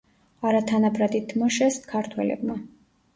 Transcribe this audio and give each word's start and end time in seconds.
არათანაბრად 0.51 1.17
ითმაშეს 1.19 1.77
ქართველებმა. 1.91 2.57